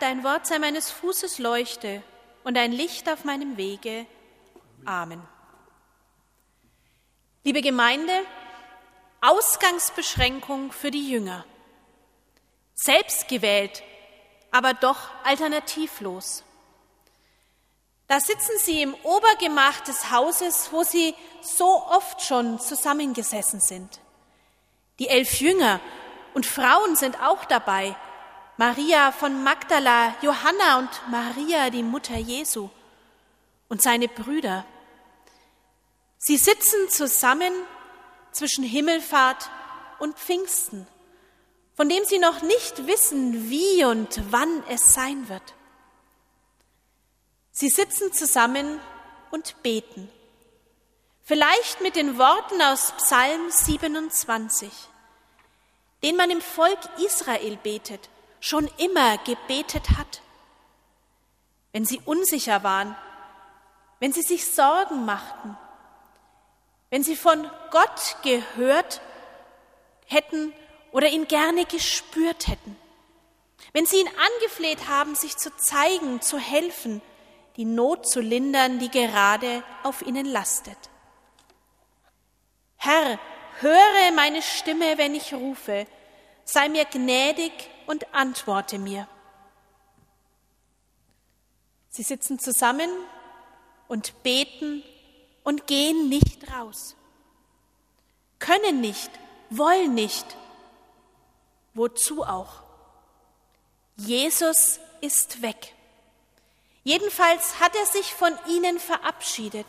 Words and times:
Dein 0.00 0.24
Wort 0.24 0.46
sei 0.46 0.58
meines 0.58 0.90
Fußes 0.90 1.38
Leuchte 1.38 2.02
und 2.44 2.56
ein 2.56 2.72
Licht 2.72 3.08
auf 3.10 3.24
meinem 3.24 3.56
Wege. 3.56 4.06
Amen. 4.86 5.22
Liebe 7.44 7.60
Gemeinde, 7.60 8.12
Ausgangsbeschränkung 9.20 10.72
für 10.72 10.90
die 10.90 11.10
Jünger. 11.10 11.44
Selbstgewählt, 12.74 13.82
aber 14.50 14.72
doch 14.74 15.10
alternativlos. 15.24 16.42
Da 18.08 18.20
sitzen 18.20 18.58
sie 18.58 18.82
im 18.82 18.94
Obergemach 19.02 19.80
des 19.80 20.10
Hauses, 20.10 20.72
wo 20.72 20.84
sie 20.84 21.14
so 21.40 21.84
oft 21.86 22.22
schon 22.22 22.58
zusammengesessen 22.60 23.60
sind. 23.60 24.00
Die 24.98 25.08
elf 25.08 25.40
Jünger 25.40 25.80
und 26.34 26.46
Frauen 26.46 26.96
sind 26.96 27.20
auch 27.22 27.44
dabei. 27.44 27.94
Maria 28.64 29.10
von 29.10 29.42
Magdala, 29.42 30.14
Johanna 30.22 30.78
und 30.78 30.88
Maria, 31.10 31.68
die 31.68 31.82
Mutter 31.82 32.16
Jesu 32.16 32.70
und 33.68 33.82
seine 33.82 34.06
Brüder. 34.06 34.64
Sie 36.16 36.36
sitzen 36.36 36.88
zusammen 36.88 37.52
zwischen 38.30 38.62
Himmelfahrt 38.62 39.50
und 39.98 40.16
Pfingsten, 40.16 40.86
von 41.74 41.88
dem 41.88 42.04
sie 42.04 42.20
noch 42.20 42.42
nicht 42.42 42.86
wissen, 42.86 43.50
wie 43.50 43.84
und 43.84 44.22
wann 44.30 44.62
es 44.68 44.94
sein 44.94 45.28
wird. 45.28 45.54
Sie 47.50 47.68
sitzen 47.68 48.12
zusammen 48.12 48.78
und 49.32 49.60
beten. 49.64 50.08
Vielleicht 51.24 51.80
mit 51.80 51.96
den 51.96 52.16
Worten 52.16 52.62
aus 52.62 52.92
Psalm 52.98 53.50
27, 53.50 54.70
den 56.04 56.14
man 56.14 56.30
im 56.30 56.40
Volk 56.40 56.78
Israel 57.04 57.58
betet, 57.60 58.08
schon 58.42 58.68
immer 58.76 59.18
gebetet 59.18 59.96
hat. 59.96 60.20
Wenn 61.72 61.86
sie 61.86 62.00
unsicher 62.04 62.64
waren, 62.64 62.94
wenn 64.00 64.12
sie 64.12 64.22
sich 64.22 64.44
Sorgen 64.44 65.04
machten, 65.04 65.56
wenn 66.90 67.04
sie 67.04 67.14
von 67.14 67.48
Gott 67.70 68.16
gehört 68.24 69.00
hätten 70.06 70.52
oder 70.90 71.08
ihn 71.08 71.28
gerne 71.28 71.64
gespürt 71.64 72.48
hätten, 72.48 72.76
wenn 73.72 73.86
sie 73.86 74.00
ihn 74.00 74.08
angefleht 74.08 74.88
haben, 74.88 75.14
sich 75.14 75.36
zu 75.36 75.56
zeigen, 75.56 76.20
zu 76.20 76.36
helfen, 76.36 77.00
die 77.56 77.64
Not 77.64 78.08
zu 78.08 78.20
lindern, 78.20 78.80
die 78.80 78.90
gerade 78.90 79.62
auf 79.84 80.02
ihnen 80.02 80.26
lastet. 80.26 80.76
Herr, 82.76 83.20
höre 83.60 84.12
meine 84.16 84.42
Stimme, 84.42 84.98
wenn 84.98 85.14
ich 85.14 85.32
rufe, 85.32 85.86
sei 86.44 86.68
mir 86.68 86.86
gnädig 86.86 87.52
und 87.92 88.14
antworte 88.14 88.78
mir. 88.78 89.06
Sie 91.90 92.02
sitzen 92.02 92.38
zusammen 92.38 92.88
und 93.86 94.22
beten 94.22 94.82
und 95.44 95.66
gehen 95.66 96.08
nicht 96.08 96.50
raus, 96.50 96.96
können 98.38 98.80
nicht, 98.80 99.10
wollen 99.50 99.92
nicht. 99.92 100.24
Wozu 101.74 102.22
auch? 102.22 102.62
Jesus 103.96 104.80
ist 105.02 105.42
weg. 105.42 105.74
Jedenfalls 106.84 107.60
hat 107.60 107.76
er 107.76 107.86
sich 107.86 108.14
von 108.14 108.32
ihnen 108.48 108.78
verabschiedet. 108.78 109.66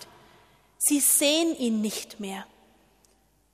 Sie 0.77 1.01
sehen 1.01 1.57
ihn 1.57 1.81
nicht 1.81 2.21
mehr. 2.21 2.47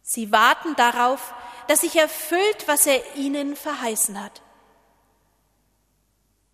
Sie 0.04 0.32
warten 0.32 0.76
darauf, 0.76 1.34
dass 1.68 1.82
sich 1.82 1.96
erfüllt, 1.96 2.68
was 2.68 2.86
er 2.86 3.16
ihnen 3.16 3.56
verheißen 3.56 4.24
hat. 4.24 4.42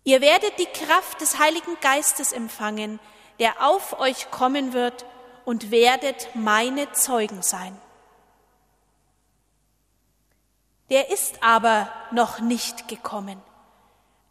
Ihr 0.06 0.20
werdet 0.20 0.56
die 0.60 0.66
Kraft 0.66 1.20
des 1.20 1.40
Heiligen 1.40 1.80
Geistes 1.80 2.30
empfangen, 2.30 3.00
der 3.40 3.66
auf 3.66 3.98
euch 3.98 4.30
kommen 4.30 4.72
wird, 4.72 5.04
und 5.44 5.72
werdet 5.72 6.28
meine 6.34 6.90
Zeugen 6.92 7.42
sein. 7.42 7.76
Der 10.90 11.10
ist 11.10 11.42
aber 11.42 11.90
noch 12.12 12.38
nicht 12.38 12.86
gekommen. 12.86 13.42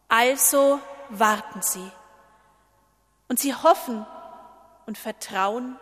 Also 0.08 0.80
warten 1.10 1.60
Sie. 1.60 1.90
Und 3.28 3.38
sie 3.38 3.54
hoffen 3.54 4.06
und 4.86 4.96
vertrauen 4.96 5.78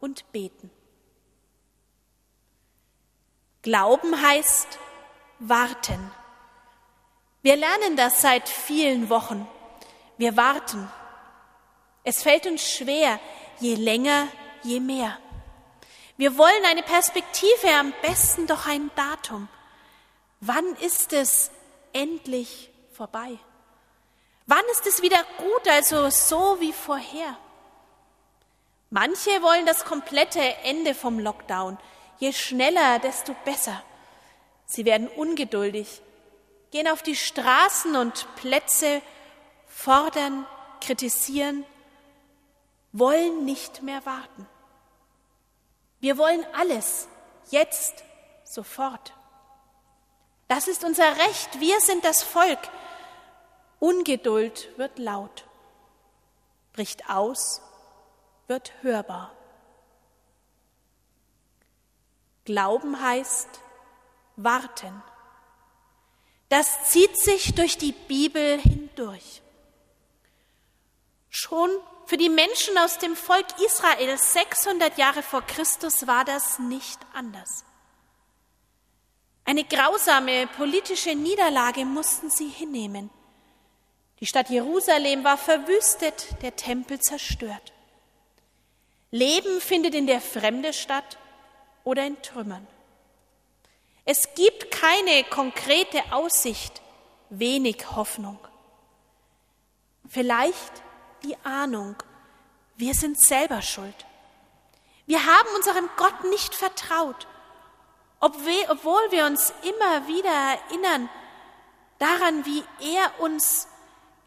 und 0.00 0.30
beten. 0.32 0.70
Glauben 3.62 4.20
heißt 4.20 4.78
warten. 5.38 6.10
Wir 7.42 7.56
lernen 7.56 7.96
das 7.96 8.20
seit 8.20 8.48
vielen 8.48 9.08
Wochen. 9.10 9.46
Wir 10.16 10.36
warten. 10.36 10.90
Es 12.02 12.22
fällt 12.22 12.46
uns 12.46 12.68
schwer, 12.68 13.20
je 13.60 13.74
länger, 13.74 14.28
je 14.62 14.80
mehr. 14.80 15.18
Wir 16.16 16.36
wollen 16.36 16.64
eine 16.64 16.82
Perspektive, 16.82 17.70
am 17.78 17.92
besten 18.02 18.46
doch 18.48 18.66
ein 18.66 18.90
Datum. 18.96 19.48
Wann 20.40 20.74
ist 20.76 21.12
es 21.12 21.50
endlich 21.92 22.70
vorbei? 22.92 23.38
Wann 24.46 24.64
ist 24.72 24.86
es 24.86 25.02
wieder 25.02 25.22
gut, 25.36 25.68
also 25.68 26.10
so 26.10 26.56
wie 26.60 26.72
vorher? 26.72 27.36
Manche 28.90 29.42
wollen 29.42 29.66
das 29.66 29.84
komplette 29.84 30.40
Ende 30.64 30.94
vom 30.94 31.18
Lockdown. 31.18 31.78
Je 32.18 32.32
schneller, 32.32 32.98
desto 32.98 33.34
besser. 33.44 33.82
Sie 34.66 34.84
werden 34.84 35.08
ungeduldig, 35.08 36.00
gehen 36.70 36.88
auf 36.88 37.02
die 37.02 37.16
Straßen 37.16 37.96
und 37.96 38.26
Plätze, 38.36 39.02
fordern, 39.66 40.46
kritisieren, 40.80 41.64
wollen 42.92 43.44
nicht 43.44 43.82
mehr 43.82 44.04
warten. 44.06 44.46
Wir 46.00 46.18
wollen 46.18 46.46
alles, 46.54 47.08
jetzt, 47.50 48.04
sofort. 48.44 49.14
Das 50.48 50.68
ist 50.68 50.84
unser 50.84 51.16
Recht. 51.18 51.60
Wir 51.60 51.80
sind 51.80 52.04
das 52.04 52.22
Volk. 52.22 52.58
Ungeduld 53.80 54.76
wird 54.78 54.98
laut, 54.98 55.44
bricht 56.72 57.08
aus, 57.08 57.62
wird 58.46 58.72
hörbar. 58.82 59.32
Glauben 62.44 63.00
heißt 63.00 63.60
warten. 64.36 65.02
Das 66.48 66.90
zieht 66.90 67.16
sich 67.18 67.54
durch 67.54 67.76
die 67.76 67.92
Bibel 67.92 68.58
hindurch. 68.60 69.42
Schon 71.28 71.70
für 72.06 72.16
die 72.16 72.30
Menschen 72.30 72.78
aus 72.78 72.98
dem 72.98 73.14
Volk 73.14 73.46
Israel 73.64 74.16
600 74.16 74.96
Jahre 74.96 75.22
vor 75.22 75.42
Christus 75.42 76.06
war 76.06 76.24
das 76.24 76.58
nicht 76.58 76.98
anders. 77.12 77.64
Eine 79.44 79.64
grausame 79.64 80.46
politische 80.46 81.14
Niederlage 81.14 81.84
mussten 81.84 82.30
sie 82.30 82.48
hinnehmen. 82.48 83.10
Die 84.20 84.26
Stadt 84.26 84.50
Jerusalem 84.50 85.24
war 85.24 85.38
verwüstet, 85.38 86.42
der 86.42 86.56
Tempel 86.56 86.98
zerstört. 86.98 87.72
Leben 89.10 89.60
findet 89.60 89.94
in 89.94 90.06
der 90.06 90.20
Fremde 90.20 90.72
statt 90.72 91.18
oder 91.84 92.06
in 92.06 92.20
Trümmern. 92.20 92.66
Es 94.10 94.34
gibt 94.34 94.70
keine 94.70 95.22
konkrete 95.24 96.02
Aussicht, 96.12 96.80
wenig 97.28 97.94
Hoffnung. 97.94 98.38
Vielleicht 100.08 100.82
die 101.24 101.36
Ahnung, 101.44 101.94
wir 102.78 102.94
sind 102.94 103.20
selber 103.20 103.60
schuld. 103.60 104.06
Wir 105.04 105.26
haben 105.26 105.48
unserem 105.56 105.90
Gott 105.98 106.24
nicht 106.30 106.54
vertraut, 106.54 107.26
obwohl 108.18 109.10
wir 109.10 109.26
uns 109.26 109.52
immer 109.62 110.08
wieder 110.08 110.30
erinnern 110.30 111.10
daran, 111.98 112.46
wie 112.46 112.64
er 112.80 113.20
uns 113.20 113.68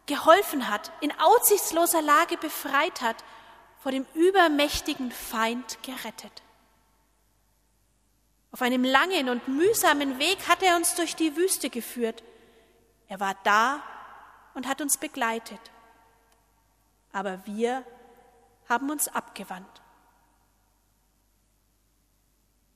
geholfen 0.06 0.68
hat, 0.68 0.92
in 1.00 1.12
aussichtsloser 1.18 2.02
Lage 2.02 2.36
befreit 2.36 3.00
hat, 3.00 3.16
vor 3.80 3.90
dem 3.90 4.06
übermächtigen 4.14 5.10
Feind 5.10 5.82
gerettet. 5.82 6.42
Auf 8.52 8.60
einem 8.60 8.84
langen 8.84 9.30
und 9.30 9.48
mühsamen 9.48 10.18
Weg 10.18 10.46
hat 10.46 10.62
er 10.62 10.76
uns 10.76 10.94
durch 10.94 11.16
die 11.16 11.36
Wüste 11.36 11.70
geführt. 11.70 12.22
Er 13.08 13.18
war 13.18 13.34
da 13.44 13.82
und 14.54 14.68
hat 14.68 14.82
uns 14.82 14.98
begleitet. 14.98 15.60
Aber 17.12 17.44
wir 17.46 17.84
haben 18.68 18.90
uns 18.90 19.08
abgewandt. 19.08 19.82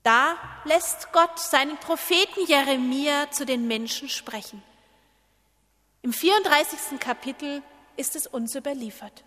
Da 0.03 0.37
lässt 0.65 1.13
Gott 1.13 1.39
seinen 1.39 1.77
Propheten 1.79 2.47
Jeremia 2.47 3.31
zu 3.31 3.45
den 3.45 3.67
Menschen 3.67 4.09
sprechen. 4.09 4.63
Im 6.03 6.13
34. 6.13 6.99
Kapitel 7.01 7.63
ist 7.97 8.15
es 8.17 8.27
uns 8.27 8.55
überliefert. 8.55 9.25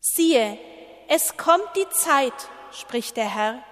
Siehe, 0.00 0.58
es 1.08 1.36
kommt 1.36 1.68
die 1.76 1.88
Zeit, 1.90 2.34
spricht 2.72 3.16
der 3.16 3.28
Herr, 3.28 3.64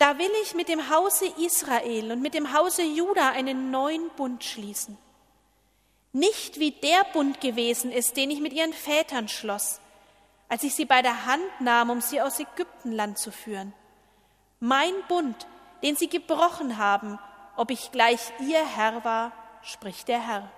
da 0.00 0.16
will 0.16 0.30
ich 0.42 0.54
mit 0.54 0.70
dem 0.70 0.88
Hause 0.88 1.26
Israel 1.36 2.10
und 2.10 2.22
mit 2.22 2.32
dem 2.32 2.54
Hause 2.54 2.82
Juda 2.82 3.32
einen 3.32 3.70
neuen 3.70 4.08
Bund 4.16 4.42
schließen. 4.42 4.96
Nicht 6.12 6.58
wie 6.58 6.70
der 6.70 7.04
Bund 7.12 7.42
gewesen 7.42 7.92
ist, 7.92 8.16
den 8.16 8.30
ich 8.30 8.40
mit 8.40 8.54
ihren 8.54 8.72
Vätern 8.72 9.28
schloss, 9.28 9.78
als 10.48 10.62
ich 10.62 10.74
sie 10.74 10.86
bei 10.86 11.02
der 11.02 11.26
Hand 11.26 11.60
nahm, 11.60 11.90
um 11.90 12.00
sie 12.00 12.22
aus 12.22 12.40
Ägyptenland 12.40 13.18
zu 13.18 13.30
führen. 13.30 13.74
Mein 14.58 14.94
Bund, 15.06 15.46
den 15.82 15.96
sie 15.96 16.08
gebrochen 16.08 16.78
haben, 16.78 17.18
ob 17.56 17.70
ich 17.70 17.92
gleich 17.92 18.20
ihr 18.40 18.66
Herr 18.66 19.04
war, 19.04 19.32
spricht 19.62 20.08
der 20.08 20.26
Herr. 20.26 20.50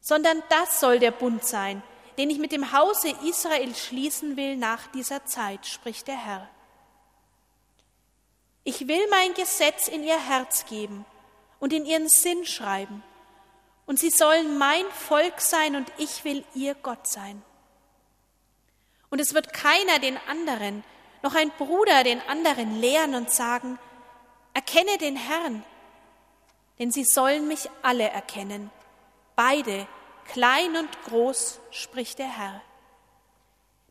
Sondern 0.00 0.42
das 0.48 0.80
soll 0.80 0.98
der 0.98 1.10
Bund 1.10 1.44
sein, 1.44 1.82
den 2.16 2.30
ich 2.30 2.38
mit 2.38 2.52
dem 2.52 2.72
Hause 2.72 3.14
Israel 3.28 3.74
schließen 3.74 4.38
will 4.38 4.56
nach 4.56 4.86
dieser 4.92 5.26
Zeit, 5.26 5.66
spricht 5.66 6.08
der 6.08 6.16
Herr. 6.16 6.48
Ich 8.68 8.88
will 8.88 9.06
mein 9.10 9.32
Gesetz 9.34 9.86
in 9.86 10.02
ihr 10.02 10.18
Herz 10.18 10.66
geben 10.66 11.04
und 11.60 11.72
in 11.72 11.86
ihren 11.86 12.08
Sinn 12.08 12.44
schreiben, 12.44 13.04
und 13.86 14.00
sie 14.00 14.10
sollen 14.10 14.58
mein 14.58 14.84
Volk 14.90 15.40
sein 15.40 15.76
und 15.76 15.86
ich 15.98 16.24
will 16.24 16.44
ihr 16.52 16.74
Gott 16.74 17.06
sein. 17.06 17.40
Und 19.08 19.20
es 19.20 19.34
wird 19.34 19.52
keiner 19.52 20.00
den 20.00 20.18
anderen, 20.28 20.82
noch 21.22 21.36
ein 21.36 21.52
Bruder 21.52 22.02
den 22.02 22.20
anderen 22.22 22.80
lehren 22.80 23.14
und 23.14 23.30
sagen, 23.30 23.78
erkenne 24.52 24.98
den 24.98 25.14
Herrn, 25.14 25.64
denn 26.80 26.90
sie 26.90 27.04
sollen 27.04 27.46
mich 27.46 27.70
alle 27.82 28.10
erkennen, 28.10 28.72
beide, 29.36 29.86
klein 30.32 30.76
und 30.76 31.02
groß, 31.04 31.60
spricht 31.70 32.18
der 32.18 32.36
Herr. 32.36 32.62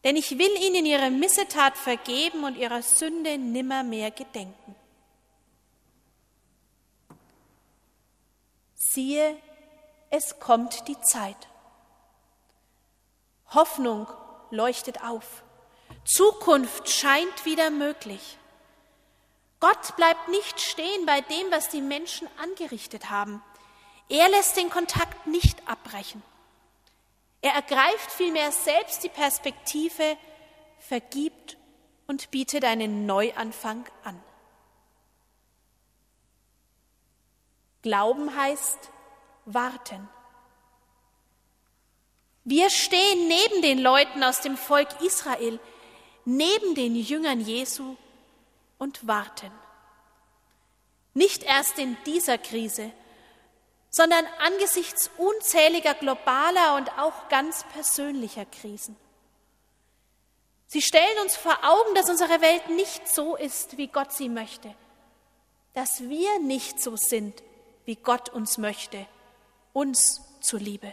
Denn 0.05 0.15
ich 0.15 0.37
will 0.37 0.55
ihnen 0.61 0.85
ihre 0.85 1.09
Missetat 1.09 1.75
vergeben 1.77 2.43
und 2.43 2.55
ihrer 2.57 2.83
Sünde 2.83 3.39
nimmermehr 3.39 4.11
gedenken. 4.11 4.75
Siehe, 8.75 9.35
es 10.11 10.39
kommt 10.39 10.87
die 10.87 11.01
Zeit. 11.01 11.47
Hoffnung 13.49 14.07
leuchtet 14.51 15.03
auf. 15.03 15.43
Zukunft 16.05 16.87
scheint 16.87 17.45
wieder 17.45 17.71
möglich. 17.71 18.37
Gott 19.59 19.95
bleibt 19.95 20.27
nicht 20.27 20.61
stehen 20.61 21.07
bei 21.07 21.21
dem, 21.21 21.49
was 21.49 21.69
die 21.69 21.81
Menschen 21.81 22.27
angerichtet 22.37 23.09
haben. 23.09 23.41
Er 24.07 24.29
lässt 24.29 24.55
den 24.55 24.69
Kontakt 24.69 25.25
nicht 25.25 25.67
abbrechen. 25.67 26.21
Er 27.45 27.53
ergreift 27.53 28.11
vielmehr 28.11 28.51
selbst 28.51 29.03
die 29.03 29.09
Perspektive, 29.09 30.17
vergibt 30.79 31.57
und 32.07 32.31
bietet 32.31 32.65
einen 32.65 33.05
Neuanfang 33.05 33.85
an. 34.03 34.19
Glauben 37.83 38.35
heißt 38.35 38.89
warten. 39.45 40.09
Wir 42.45 42.71
stehen 42.71 43.27
neben 43.27 43.61
den 43.61 43.77
Leuten 43.77 44.23
aus 44.23 44.41
dem 44.41 44.57
Volk 44.57 44.99
Israel, 45.01 45.59
neben 46.25 46.73
den 46.73 46.95
Jüngern 46.95 47.41
Jesu 47.41 47.95
und 48.79 49.05
warten. 49.05 49.51
Nicht 51.13 51.43
erst 51.43 51.77
in 51.77 51.95
dieser 52.07 52.39
Krise, 52.39 52.91
sondern 53.89 54.25
angesichts 54.39 55.09
unzähliger 55.17 55.93
globaler 55.93 56.75
und 56.75 56.97
auch 56.97 57.29
ganz 57.29 57.63
persönlicher 57.73 58.45
Krisen. 58.45 58.97
Sie 60.67 60.81
stellen 60.81 61.19
uns 61.21 61.35
vor 61.35 61.57
Augen, 61.63 61.95
dass 61.95 62.09
unsere 62.09 62.41
Welt 62.41 62.69
nicht 62.69 63.07
so 63.07 63.35
ist, 63.35 63.77
wie 63.77 63.87
Gott 63.87 64.11
sie 64.11 64.29
möchte, 64.29 64.73
dass 65.73 66.01
wir 66.01 66.39
nicht 66.39 66.81
so 66.81 66.95
sind, 66.97 67.43
wie 67.85 67.95
Gott 67.95 68.29
uns 68.29 68.57
möchte, 68.57 69.05
uns 69.73 70.21
zuliebe. 70.41 70.91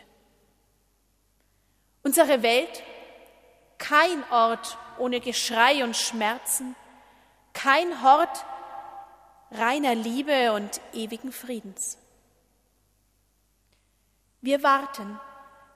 Unsere 2.03 2.43
Welt, 2.43 2.83
kein 3.79 4.23
Ort 4.31 4.77
ohne 4.99 5.21
Geschrei 5.21 5.83
und 5.83 5.97
Schmerzen, 5.97 6.77
kein 7.53 8.03
Hort 8.03 8.45
reiner 9.51 9.95
Liebe 9.95 10.53
und 10.53 10.81
ewigen 10.93 11.33
Friedens. 11.33 11.99
Wir 14.43 14.63
warten, 14.63 15.19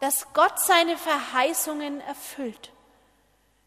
dass 0.01 0.33
Gott 0.35 0.59
seine 0.59 0.99
Verheißungen 0.99 2.01
erfüllt. 2.01 2.73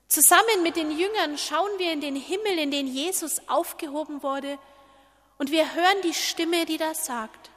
Zusammen 0.10 0.64
mit 0.64 0.76
den 0.76 0.92
Jüngern 0.92 1.38
schauen 1.38 1.72
wir 1.78 1.94
in 1.94 2.02
den 2.02 2.16
Himmel, 2.16 2.60
in 2.60 2.72
den 2.72 2.88
Jesus 2.88 3.48
aufgehoben 3.48 4.22
wurde, 4.22 4.60
und 5.38 5.52
wir 5.52 5.74
hören 5.74 6.02
die 6.04 6.14
Stimme, 6.14 6.66
die 6.66 6.78
da 6.78 6.94
sagt, 6.94 7.50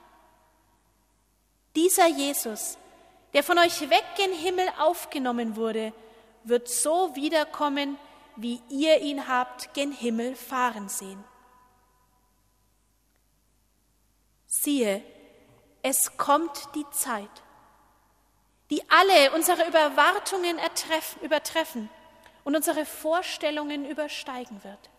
dieser 1.75 2.07
Jesus, 2.07 2.79
der 3.33 3.43
von 3.43 3.59
euch 3.59 3.81
weg 3.91 4.05
gen 4.17 4.33
Himmel 4.33 4.69
aufgenommen 4.79 5.57
wurde, 5.57 5.93
wird 6.45 6.69
so 6.69 7.17
wiederkommen, 7.17 7.99
wie 8.37 8.61
ihr 8.69 9.01
ihn 9.01 9.27
habt 9.27 9.75
gen 9.75 9.91
Himmel 9.91 10.37
fahren 10.37 10.89
sehen. 10.89 11.25
Siehe, 14.47 15.03
es 15.83 16.17
kommt 16.17 16.69
die 16.75 16.89
Zeit, 16.91 17.43
die 18.71 18.83
alle 18.89 19.33
unsere 19.33 19.67
Überwartungen 19.69 20.59
übertreffen 21.23 21.91
und 22.45 22.57
unsere 22.57 22.87
Vorstellungen 22.87 23.85
übersteigen 23.85 24.63
wird. 24.65 24.91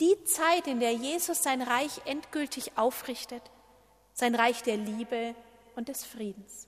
Die 0.00 0.24
Zeit, 0.24 0.66
in 0.66 0.80
der 0.80 0.92
Jesus 0.92 1.42
sein 1.42 1.62
Reich 1.62 2.00
endgültig 2.06 2.76
aufrichtet, 2.76 3.42
sein 4.14 4.34
Reich 4.34 4.62
der 4.62 4.76
Liebe 4.76 5.34
und 5.76 5.88
des 5.88 6.04
Friedens. 6.04 6.66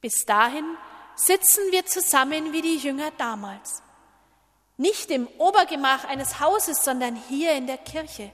Bis 0.00 0.24
dahin 0.24 0.64
sitzen 1.16 1.60
wir 1.70 1.84
zusammen 1.86 2.52
wie 2.52 2.62
die 2.62 2.78
Jünger 2.78 3.10
damals. 3.18 3.82
Nicht 4.76 5.10
im 5.10 5.28
Obergemach 5.38 6.04
eines 6.04 6.40
Hauses, 6.40 6.84
sondern 6.84 7.14
hier 7.14 7.52
in 7.52 7.66
der 7.66 7.78
Kirche, 7.78 8.32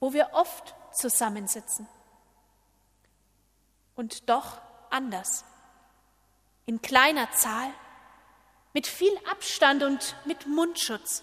wo 0.00 0.12
wir 0.12 0.30
oft 0.32 0.74
zusammensitzen. 0.98 1.88
Und 3.94 4.28
doch 4.28 4.60
anders. 4.90 5.44
In 6.66 6.82
kleiner 6.82 7.30
Zahl, 7.32 7.72
mit 8.74 8.86
viel 8.86 9.16
Abstand 9.30 9.82
und 9.82 10.14
mit 10.24 10.46
Mundschutz. 10.46 11.22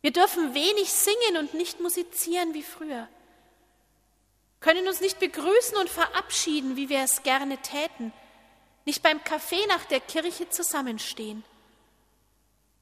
Wir 0.00 0.12
dürfen 0.12 0.54
wenig 0.54 0.92
singen 0.92 1.38
und 1.38 1.54
nicht 1.54 1.80
musizieren 1.80 2.54
wie 2.54 2.62
früher, 2.62 3.08
können 4.60 4.88
uns 4.88 5.00
nicht 5.00 5.18
begrüßen 5.20 5.76
und 5.78 5.88
verabschieden, 5.88 6.76
wie 6.76 6.88
wir 6.88 7.00
es 7.00 7.22
gerne 7.22 7.58
täten, 7.58 8.12
nicht 8.84 9.02
beim 9.02 9.22
Kaffee 9.22 9.64
nach 9.68 9.84
der 9.84 10.00
Kirche 10.00 10.48
zusammenstehen, 10.48 11.44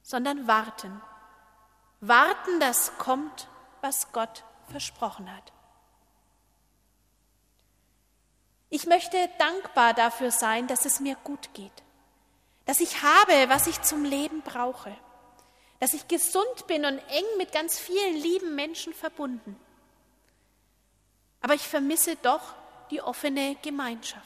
sondern 0.02 0.46
warten. 0.46 1.00
Warten, 2.00 2.60
dass 2.60 2.96
kommt, 2.98 3.48
was 3.80 4.12
Gott 4.12 4.44
versprochen 4.70 5.34
hat. 5.34 5.52
Ich 8.74 8.86
möchte 8.86 9.30
dankbar 9.38 9.94
dafür 9.94 10.32
sein, 10.32 10.66
dass 10.66 10.84
es 10.84 10.98
mir 10.98 11.14
gut 11.22 11.54
geht, 11.54 11.70
dass 12.66 12.80
ich 12.80 13.04
habe, 13.04 13.48
was 13.48 13.68
ich 13.68 13.80
zum 13.82 14.04
Leben 14.04 14.42
brauche, 14.42 14.92
dass 15.78 15.94
ich 15.94 16.08
gesund 16.08 16.66
bin 16.66 16.84
und 16.84 16.98
eng 16.98 17.24
mit 17.38 17.52
ganz 17.52 17.78
vielen 17.78 18.16
lieben 18.16 18.56
Menschen 18.56 18.92
verbunden. 18.92 19.54
Aber 21.40 21.54
ich 21.54 21.62
vermisse 21.62 22.16
doch 22.16 22.42
die 22.90 23.00
offene 23.00 23.54
Gemeinschaft. 23.62 24.24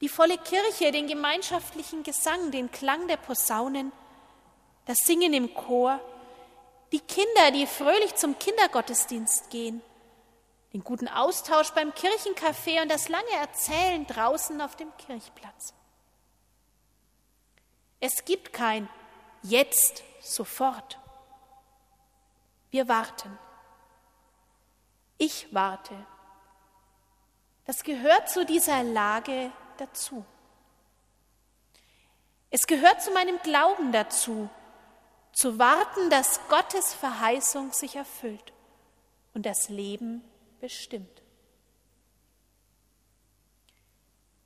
Die 0.00 0.08
volle 0.08 0.38
Kirche, 0.38 0.92
den 0.92 1.08
gemeinschaftlichen 1.08 2.04
Gesang, 2.04 2.52
den 2.52 2.70
Klang 2.70 3.08
der 3.08 3.16
Posaunen, 3.16 3.90
das 4.86 4.98
Singen 4.98 5.32
im 5.34 5.52
Chor, 5.54 5.98
die 6.92 7.00
Kinder, 7.00 7.50
die 7.50 7.66
fröhlich 7.66 8.14
zum 8.14 8.38
Kindergottesdienst 8.38 9.50
gehen, 9.50 9.82
den 10.72 10.84
guten 10.84 11.08
Austausch 11.08 11.70
beim 11.72 11.90
Kirchencafé 11.90 12.82
und 12.82 12.88
das 12.90 13.08
lange 13.08 13.32
Erzählen 13.32 14.06
draußen 14.06 14.60
auf 14.60 14.76
dem 14.76 14.96
Kirchplatz. 14.96 15.74
Es 17.98 18.24
gibt 18.24 18.52
kein 18.52 18.88
Jetzt, 19.42 20.04
sofort. 20.20 20.98
Wir 22.70 22.88
warten. 22.88 23.38
Ich 25.18 25.52
warte. 25.52 25.94
Das 27.64 27.82
gehört 27.82 28.28
zu 28.28 28.44
dieser 28.44 28.82
Lage 28.82 29.50
dazu. 29.78 30.24
Es 32.50 32.66
gehört 32.66 33.02
zu 33.02 33.12
meinem 33.12 33.38
Glauben 33.42 33.92
dazu, 33.92 34.50
zu 35.32 35.58
warten, 35.58 36.10
dass 36.10 36.40
Gottes 36.48 36.92
Verheißung 36.94 37.72
sich 37.72 37.96
erfüllt 37.96 38.52
und 39.34 39.46
das 39.46 39.68
Leben 39.68 40.24
bestimmt. 40.60 41.22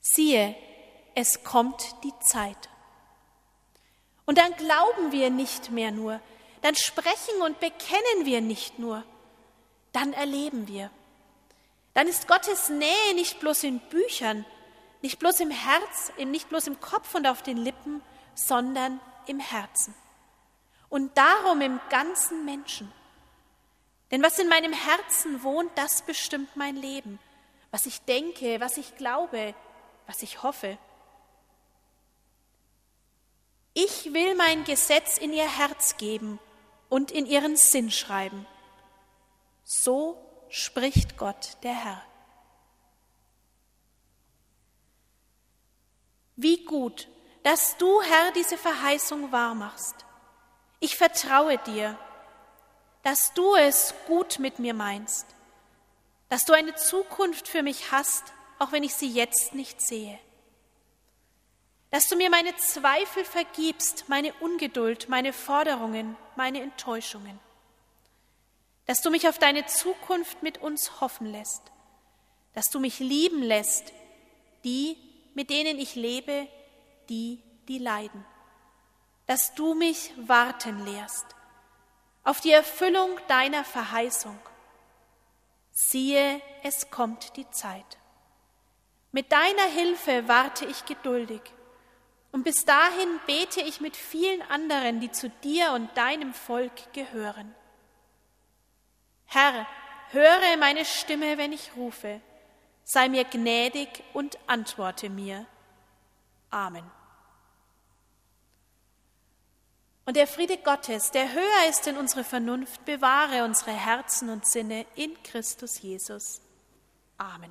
Siehe, 0.01 0.55
es 1.15 1.45
kommt 1.45 1.83
die 2.05 2.13
Zeit. 2.21 2.69
Und 4.27 4.39
dann 4.39 4.55
glauben 4.57 5.13
wir 5.13 5.31
nicht 5.31 5.71
mehr 5.71 5.91
nur, 5.91 6.21
dann 6.63 6.75
sprechen 6.75 7.43
und 7.43 7.61
bekennen 7.61 8.25
wir 8.25 8.41
nicht 8.41 8.79
nur, 8.79 9.05
dann 9.93 10.13
erleben 10.13 10.67
wir. 10.69 10.91
dann 11.93 12.09
ist 12.09 12.27
Gottes 12.27 12.71
Nähe 12.71 13.15
nicht 13.15 13.39
bloß 13.39 13.63
in 13.63 13.79
Büchern, 13.79 14.45
nicht 15.01 15.19
bloß 15.21 15.41
im 15.41 15.51
Herz, 15.51 16.13
nicht 16.19 16.49
bloß 16.49 16.67
im 16.67 16.81
Kopf 16.81 17.15
und 17.15 17.27
auf 17.27 17.43
den 17.43 17.57
Lippen, 17.57 18.03
sondern 18.35 19.01
im 19.27 19.39
Herzen. 19.39 19.95
Und 20.89 21.17
darum 21.17 21.61
im 21.61 21.81
ganzen 21.91 22.45
Menschen. 22.45 22.93
Denn 24.15 24.23
was 24.23 24.39
in 24.39 24.49
meinem 24.49 24.73
Herzen 24.73 25.43
wohnt, 25.43 25.77
das 25.77 26.03
bestimmt 26.03 26.55
mein 26.55 26.77
Leben. 26.77 27.19
Was 27.73 27.85
ich 27.85 28.01
denke, 28.03 28.61
was 28.61 28.77
ich 28.77 28.95
glaube, 28.95 29.57
was 30.07 30.23
ich 30.23 30.45
hoffe. 30.45 30.79
Ich 33.73 34.15
will 34.15 34.37
mein 34.37 34.63
Gesetz 34.63 35.19
in 35.19 35.33
ihr 35.33 35.49
Herz 35.49 35.97
geben 35.97 36.39
und 36.89 37.11
in 37.11 37.27
ihren 37.27 37.57
Sinn 37.57 37.91
schreiben. 37.91 38.47
So 39.65 40.17
spricht 40.49 41.17
Gott 41.17 41.57
der 41.65 41.75
Herr. 41.75 42.03
Wie 46.37 46.65
gut, 46.65 47.09
dass 47.43 47.77
du, 47.79 48.01
Herr, 48.01 48.31
diese 48.31 48.59
Verheißung 48.59 49.33
wahrmachst. 49.33 50.07
Ich 50.79 50.97
vertraue 50.97 51.59
dir, 51.59 51.99
dass 53.05 53.35
du 53.35 53.55
es 53.55 53.95
gut 54.07 54.39
mit 54.39 54.59
mir 54.59 54.75
meinst, 54.75 55.27
dass 56.31 56.47
du 56.47 56.55
eine 56.55 56.75
Zukunft 56.75 57.47
für 57.47 57.63
mich 57.63 57.93
hast, 57.93 58.33
auch 58.59 58.73
wenn 58.73 58.83
ich 58.83 58.95
sie 58.95 59.09
jetzt 59.09 59.55
nicht 59.55 59.81
sehe. 59.81 60.19
Dass 61.91 62.09
du 62.09 62.17
mir 62.17 62.31
meine 62.31 62.57
Zweifel 62.57 63.25
vergibst, 63.25 64.09
meine 64.09 64.33
Ungeduld, 64.41 65.09
meine 65.09 65.33
Forderungen, 65.33 66.17
meine 66.35 66.63
Enttäuschungen. 66.63 67.39
Dass 68.87 69.01
du 69.03 69.11
mich 69.11 69.29
auf 69.29 69.39
deine 69.39 69.67
Zukunft 69.67 70.43
mit 70.43 70.59
uns 70.59 71.01
hoffen 71.01 71.27
lässt, 71.27 71.63
dass 72.55 72.65
du 72.71 72.81
mich 72.81 73.01
lieben 73.01 73.43
lässt, 73.43 73.93
die, 74.65 74.97
mit 75.35 75.51
denen 75.51 75.79
ich 75.79 75.95
lebe, 75.95 76.49
die, 77.11 77.43
die 77.69 77.79
leiden, 77.79 78.25
dass 79.27 79.55
du 79.55 79.75
mich 79.75 80.13
warten 80.17 80.85
lehrst 80.87 81.37
auf 82.25 82.41
die 82.41 82.53
Erfüllung 82.53 83.19
deiner 83.29 83.65
Verheißung. 83.65 84.39
Siehe, 85.71 86.41
es 86.63 86.91
kommt 86.91 87.37
die 87.37 87.49
Zeit. 87.51 87.99
Mit 89.13 89.31
deiner 89.31 89.67
Hilfe 89.67 90.27
warte 90.27 90.65
ich 90.65 90.85
geduldig, 90.87 91.43
und 92.33 92.43
bis 92.43 92.65
dahin 92.65 93.21
bete 93.29 93.61
ich 93.61 93.81
mit 93.81 93.97
vielen 93.97 94.43
anderen, 94.51 94.99
die 94.99 95.13
zu 95.13 95.31
dir 95.45 95.71
und 95.71 95.97
deinem 95.97 96.35
Volk 96.35 96.93
gehören. 96.93 97.55
Herr, 99.27 99.69
höre 100.11 100.57
meine 100.59 100.85
Stimme, 100.85 101.39
wenn 101.39 101.53
ich 101.53 101.77
rufe. 101.77 102.21
Sei 102.83 103.09
mir 103.09 103.25
gnädig 103.25 104.03
und 104.15 104.37
antworte 104.49 105.11
mir. 105.11 105.47
Amen. 106.51 106.91
Und 110.07 110.17
der 110.17 110.27
Friede 110.27 110.59
Gottes, 110.59 111.11
der 111.11 111.33
höher 111.33 111.69
ist 111.71 111.87
in 111.87 111.97
unsere 111.97 112.25
Vernunft, 112.25 112.85
bewahre 112.85 113.45
unsere 113.45 113.73
Herzen 113.73 114.29
und 114.29 114.47
Sinne 114.47 114.85
in 114.97 115.15
Christus 115.23 115.81
Jesus. 115.81 116.43
Amen. 117.17 117.51